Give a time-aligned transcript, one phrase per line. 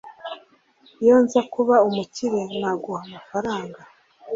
[1.03, 3.79] iyo nza kuba umukire, naguha amafaranga